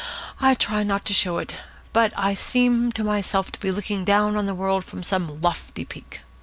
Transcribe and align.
I 0.39 0.55
try 0.55 0.81
not 0.81 1.05
to 1.05 1.13
show 1.13 1.37
it, 1.37 1.57
but 1.93 2.11
I 2.17 2.33
seem 2.33 2.91
to 2.93 3.03
myself 3.03 3.51
to 3.51 3.59
be 3.59 3.69
looking 3.69 4.03
down 4.03 4.35
on 4.35 4.47
the 4.47 4.55
world 4.55 4.83
from 4.83 5.03
some 5.03 5.39
lofty 5.43 5.85
peak. 5.85 6.21